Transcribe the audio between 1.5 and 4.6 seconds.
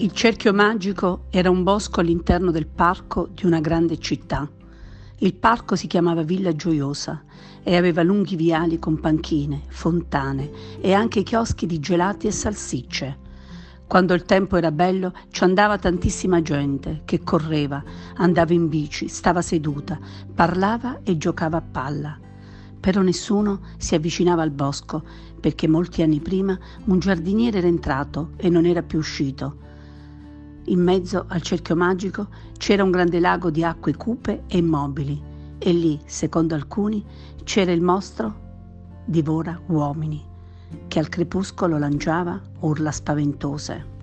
un bosco all'interno del parco di una grande città.